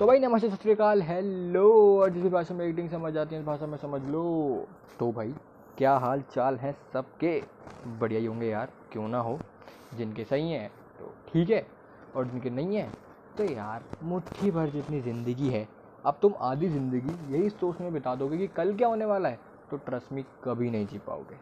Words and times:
तो 0.00 0.06
भाई 0.06 0.18
नमस्ते, 0.18 0.48
सत 0.50 0.62
श्रीकाल 0.62 1.02
हेलो, 1.02 1.62
और 2.00 2.10
जिस 2.10 2.24
भाषा 2.32 2.54
में 2.54 2.64
एडिटिंग 2.66 2.88
समझ 2.90 3.16
आती 3.16 3.34
है, 3.34 3.40
उस 3.40 3.46
भाषा 3.46 3.66
में 3.66 3.76
समझ 3.78 4.00
लो। 4.02 4.22
तो 5.00 5.10
भाई, 5.12 5.32
क्या 5.78 5.92
हाल 5.94 6.20
चाल 6.34 6.56
है 6.56 6.72
सबके? 6.92 7.32
बढ़िया 7.98 8.20
ही 8.20 8.26
होंगे 8.26 8.46
यार, 8.46 8.70
क्यों 8.92 9.08
ना 9.08 9.18
हो? 9.18 9.38
जिनके 9.94 10.24
सही 10.24 10.50
हैं 10.50 10.70
तो 11.00 11.12
ठीक 11.32 11.50
है, 11.50 11.66
और 12.14 12.26
जिनके 12.26 12.50
नहीं 12.50 12.76
हैं 12.76 12.92
तो 13.38 13.44
यार, 13.44 13.82
मुट्ठी 14.02 14.50
भर 14.50 14.70
जितनी 14.70 15.00
ज़िंदगी 15.00 15.48
है, 15.48 15.66
अब 16.04 16.18
तुम 16.22 16.34
आधी 16.42 16.68
ज़िंदगी 16.68 17.34
यही 17.34 17.50
सोच 17.50 17.80
में 17.80 17.92
बिता 17.92 18.14
दोगे 18.14 18.38
कि 18.38 18.46
कल 18.46 18.74
क्या 18.76 18.88
होने 18.88 19.04
वाला 19.04 19.28
है 19.28 19.38
तो 19.70 19.76
ट्रस्ट 19.76 20.12
मी 20.12 20.24
कभी 20.44 20.70
नहीं 20.70 20.86
जी 20.86 20.98
पाओगे। 20.98 21.36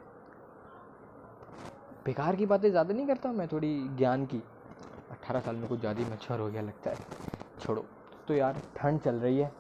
बेकार 2.07 2.37
की 2.37 2.47
बातें 2.47 2.71
ज़्यादा 2.71 2.95
नहीं 2.95 3.07
करता 3.07 3.33
मैं, 3.33 3.47
थोड़ी 3.49 3.77
ज्ञान 3.99 4.27
की। 4.27 4.43
अट्ठारह 5.11 5.41
साल 5.41 5.57
में 5.57 5.69
कुछ 5.69 5.81
ज़्यादा 5.81 5.99
ही 5.99 6.11
मच्छर 6.13 6.41
हो 6.41 6.49
गया 6.49 6.63
लगता 6.63 6.91
है। 6.91 6.99
छोड़ो। 7.61 7.85
तो 8.29 8.35
यार 8.35 8.61
ठंड 8.77 9.01
चल 9.01 9.15
रही 9.15 9.39
है। 9.39 9.53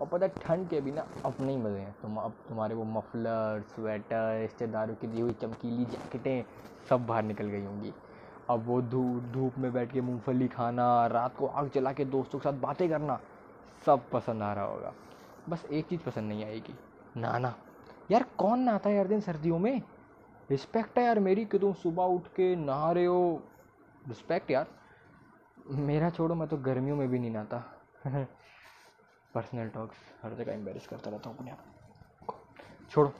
और 0.00 0.06
पता 0.06 0.26
है, 0.26 0.32
ठंड 0.42 0.68
के 0.68 0.80
बिना 0.80 1.06
अपने 1.24 1.52
ही 1.52 1.58
मज़े 1.58 1.80
हैं। 1.80 1.94
तुम 2.02 2.16
अब 2.16 2.32
तुम्हारे 2.48 2.74
वो 2.74 2.84
मफलर 2.84 3.62
स्वेटर 3.62 4.40
रिश्तेदारों 4.40 4.94
की 4.94 5.06
दी 5.06 5.20
हुई 5.20 5.32
चमकीली 5.32 5.84
जैकेटें 5.84 6.44
सब 6.88 7.06
बाहर 7.06 7.22
निकल 7.22 7.44
गई 7.44 7.64
होंगी। 7.64 7.92
अब 8.50 8.66
वो 8.66 8.82
धूप 8.82 9.22
धूप 9.22 9.58
में 9.58 9.72
बैठ 9.72 9.92
के 9.92 10.00
मूंगफली 10.00 10.48
खाना, 10.48 11.06
रात 11.06 11.36
को 11.36 11.46
आग 11.46 11.70
जला 11.74 11.92
के 11.92 12.04
दोस्तों 12.04 12.38
के 12.38 12.50
साथ 12.50 12.58
बातें 12.58 12.88
करना, 12.88 13.20
सब 13.86 14.10
पसंद 14.10 14.42
आ 14.42 14.52
रहा 14.52 14.64
होगा। 14.64 14.92
बस 15.48 15.64
एक 15.64 15.86
चीज़ 15.86 16.00
पसंद 16.00 16.28
नहीं 16.28 16.44
आएगी 16.44 16.74
नाना 17.16 17.54
यार 18.10 18.24
कौन 18.38 18.60
नहाता 18.60 18.90
है 18.90 18.96
यार 18.96 19.06
दिन 19.06 19.20
सर्दियों 19.20 19.58
में? 19.58 19.82
रिस्पेक्ट 20.50 20.98
है 20.98 21.04
यार 21.04 21.18
मेरी 21.18 21.44
कि 21.44 21.58
तुम 21.58 21.72
सुबह 21.72 22.02
उठ 22.02 22.26
के 22.26 22.56
नहा 22.56 22.92
रहे 22.92 23.04
हो। 23.04 23.42
रिस्पेक्ट 24.08 24.50
यार। 24.50 24.66
मेरा 25.70 26.10
छोड़ो, 26.10 26.34
मैं 26.34 26.48
तो 26.48 26.56
गर्मियों 26.56 26.96
में 26.96 27.08
भी 27.08 27.18
नहीं 27.18 27.30
नहाता। 27.30 27.73
पर्सनल 28.04 29.68
टॉक्स 29.68 29.96
हर 30.22 30.34
जगह 30.34 30.52
एम्बेरस 30.52 30.86
करता 30.86 31.10
रहता 31.10 31.30
हूँ 31.30 31.38
अपने 31.38 31.50
आप 31.50 31.58
छोड़ो। 32.90 33.12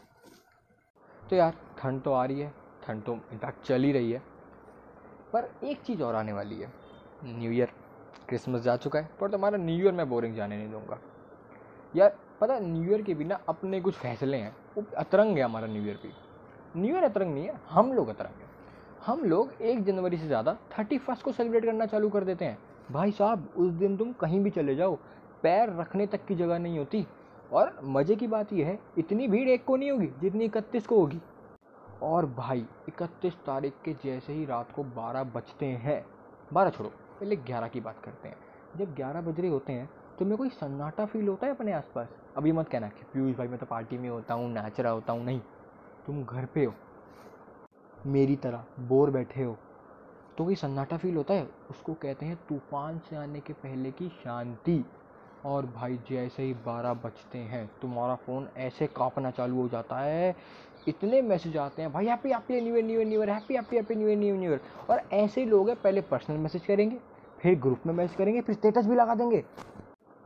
तो 1.22 1.36
यार, 1.36 1.54
ठंड 1.78 2.02
तो 2.02 2.12
आ 2.12 2.24
रही 2.24 2.40
है, 2.40 2.52
ठंड 2.82 3.02
तो 3.04 3.12
इनफैक्ट 3.32 3.64
चल 3.66 3.84
ही 3.84 3.92
रही 3.92 4.10
है, 4.12 4.18
पर 5.32 5.48
एक 5.64 5.82
चीज़ 5.82 6.02
और 6.02 6.14
आने 6.14 6.32
वाली 6.32 6.60
है। 6.60 6.72
न्यू 7.24 7.50
ईयर 7.52 7.72
क्रिसमस 8.28 8.60
जा 8.62 8.76
चुका 8.76 8.98
है, 8.98 9.08
पर 9.20 9.30
तुम्हारा 9.30 9.58
न्यू 9.58 9.76
ईयर 9.76 9.92
मैं 9.92 10.08
बोरिंग 10.08 10.34
जाने 10.36 10.56
नहीं 10.56 10.70
दूँगा। 10.70 10.98
यार, 11.94 12.16
पता 12.40 12.58
न्यू 12.58 12.90
ईयर 12.90 13.02
के 13.02 13.14
बिना 13.14 13.40
अपने 13.48 13.80
कुछ 13.80 13.94
फैसले 13.94 14.36
हैं, 14.36 14.54
वो 14.76 14.84
अतरंग 14.96 15.36
है 15.38 15.44
हमारा 15.44 15.66
न्यू 15.66 15.84
ईयर 15.84 15.98
भी 16.02 16.12
न्यू 16.76 16.94
ईयर 16.94 17.04
अतरंग 17.04 17.34
नहीं 17.34 17.44
है, 17.44 17.54
हम 17.68 17.92
लोग 17.92 18.08
अतरंग 18.08 18.40
हैं। 18.40 18.52
हम 19.02 19.24
लोग 19.24 19.52
एक 19.62 19.82
जनवरी 19.84 20.18
से 20.18 20.26
ज़्यादा 20.26 20.56
थर्टी 20.78 20.98
फ़र्स्ट 20.98 21.22
को 21.22 21.32
सेलिब्रेट 21.32 21.64
करना 21.64 21.86
चालू 21.86 22.08
कर 22.10 22.24
देते 22.24 22.44
हैं। 22.44 22.58
भाई 22.88 23.10
साहब, 23.10 23.48
उस 23.56 23.70
दिन 23.72 23.96
तुम 23.96 24.12
कहीं 24.12 24.40
भी 24.40 24.50
चले 24.50 24.74
जाओ, 24.76 24.94
पैर 25.42 25.72
रखने 25.72 26.06
तक 26.06 26.24
की 26.26 26.34
जगह 26.34 26.58
नहीं 26.58 26.78
होती। 26.78 27.06
और 27.52 27.78
मज़े 27.84 28.16
की 28.16 28.26
बात 28.26 28.52
यह 28.52 28.66
है, 28.66 28.78
इतनी 28.98 29.28
भीड़ 29.28 29.48
एक 29.48 29.64
को 29.64 29.76
नहीं 29.76 29.90
होगी, 29.90 30.06
जितनी 30.20 30.44
इकतीस 30.44 30.86
को 30.86 30.98
होगी। 31.00 31.20
और 32.02 32.26
भाई, 32.28 32.64
इकतीस 32.88 33.34
तारीख 33.46 33.74
के 33.84 33.92
जैसे 34.04 34.32
ही 34.32 34.44
रात 34.44 34.72
को 34.72 34.84
बारह 34.84 35.24
बजते 35.24 35.66
हैं, 35.66 36.04
बारह 36.52 36.70
छोड़ो, 36.70 36.88
पहले 36.88 37.36
ग्यारह 37.36 37.68
की 37.68 37.80
बात 37.80 38.00
करते 38.04 38.28
हैं। 38.28 38.36
जब 38.76 38.94
ग्यारह 38.94 39.20
बज 39.20 39.40
रहे 39.40 39.50
होते 39.50 39.72
हैं 39.72 39.88
तो 40.18 40.24
मेरे 40.24 40.36
कोई 40.36 40.48
सन्नाटा 40.50 41.04
फील 41.06 41.28
होता 41.28 41.46
है 41.46 41.52
अपने 41.52 41.72
आसपास? 41.72 42.08
अभी 42.36 42.52
मत 42.52 42.68
कहना 42.68 42.88
कि 42.88 43.04
पीयूष 43.12 43.36
भाई, 43.36 43.48
मैं 43.48 43.58
तो 43.58 43.66
पार्टी 43.66 43.98
में 43.98 44.08
होता 44.08 44.34
हूँ 44.34 44.52
नाच 44.52 44.80
रहा 44.80 44.92
होता 44.92 45.12
हूँ, 45.12 45.24
नहीं। 45.24 45.40
तुम 46.06 46.22
घर 46.24 46.46
पे 46.46 46.64
हो, 46.64 46.74
मेरी 48.06 48.36
तरह, 48.36 48.64
बोर 48.80 49.10
बैठे 49.10 49.42
हो 49.42 49.56
तो 50.38 50.44
कोई 50.44 50.54
सन्नाटा 50.54 50.96
फील 50.96 51.16
होता 51.16 51.34
है। 51.34 51.48
उसको 51.70 51.94
कहते 51.94 52.26
हैं 52.26 52.36
तूफ़ान 52.48 52.98
से 53.08 53.16
आने 53.16 53.40
के 53.40 53.52
पहले 53.52 53.90
की 53.90 54.08
शांति। 54.24 54.84
और 55.46 55.66
भाई 55.66 55.98
जैसे 56.10 56.42
ही 56.42 56.52
बारह 56.66 56.92
बजते 56.94 57.38
हैं, 57.38 57.66
तुम्हारा 57.82 58.14
फ़ोन 58.16 58.48
ऐसे 58.56 58.86
कांपना 58.86 59.30
चालू 59.30 59.56
हो 59.56 59.68
जाता 59.68 59.98
है। 59.98 60.34
इतने 60.88 61.20
मैसेज 61.22 61.56
आते 61.56 61.82
हैं, 61.82 61.92
भाई 61.92 62.06
happy 62.06 62.30
happy 62.30 62.60
new 62.60 62.74
year 62.74 62.84
new 62.84 62.98
year 62.98 63.08
new 63.08 63.20
year 63.20 63.30
happy 63.30 63.54
happy 63.54 63.76
happy 63.76 63.94
new 63.94 64.08
year 64.08 64.18
new 64.18 64.34
year 64.42 64.60
और 64.90 65.02
ऐसे 65.12 65.40
ही 65.40 65.46
लोग 65.46 65.68
हैं, 65.68 65.80
पहले 65.82 66.00
पर्सनल 66.00 66.36
मैसेज 66.36 66.66
करेंगे, 66.66 66.98
फिर 67.38 67.58
ग्रुप 67.60 67.86
में 67.86 67.94
मैसेज 67.94 68.16
करेंगे, 68.16 68.40
फिर 68.40 68.54
स्टेटस 68.54 68.86
भी 68.86 68.96
लगा 68.96 69.14
देंगे। 69.14 69.44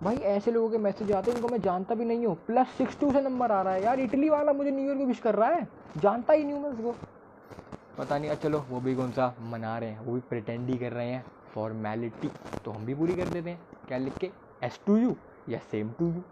भाई, 0.02 0.16
ऐसे 0.16 0.50
लोगों 0.50 0.70
के 0.70 0.78
मैसेज 0.78 1.12
आते 1.12 1.30
हैं 1.30 1.36
जिनको 1.36 1.52
मैं 1.52 1.60
जानता 1.62 1.94
भी 1.94 2.04
नहीं 2.04 2.26
हूँ। 2.26 2.34
प्लस 2.46 2.68
सिक्स 2.68 2.98
टू 3.00 3.12
से 3.12 3.20
नंबर 3.20 3.52
आ 3.52 3.62
रहा 3.62 3.74
है। 3.74 3.82
यार 3.82 4.00
इटली 4.00 4.28
वाला 4.28 4.52
मुझे 4.52 4.70
न्यू 4.70 4.86
ईयर 4.86 4.98
को 4.98 5.04
विश 5.04 5.20
कर 5.20 5.34
रहा 5.34 5.48
है। 5.48 5.68
जानता 5.96 6.32
ही 6.32 6.44
नहीं 6.44 6.54
हूँ 6.54 6.62
मैं 6.62 6.70
उसको। 6.70 6.94
पता 7.98 8.18
नहीं 8.18 8.34
चलो, 8.36 8.58
वो 8.68 8.80
भी 8.80 8.94
कौन 8.94 9.12
सा 9.12 9.34
मना 9.42 9.78
रहे 9.78 9.90
हैं, 9.90 10.00
वो 10.00 10.12
भी 10.14 10.20
प्रटेंड 10.28 10.68
ही 10.70 10.76
कर 10.78 10.92
रहे 10.92 11.10
हैं 11.10 11.24
फॉर्मेलिटी 11.54 12.30
तो 12.64 12.70
हम 12.70 12.84
भी 12.86 12.94
पूरी 12.94 13.14
कर 13.14 13.28
देते 13.28 13.50
हैं, 13.50 13.60
क्या 13.88 13.98
लिख 13.98 14.18
के? 14.18 14.30
एस 14.62 14.80
टू 14.86 14.96
यू 14.96 15.14
या 15.48 15.58
सेम 15.70 15.90
टू 15.98 16.06
यू 16.06 16.22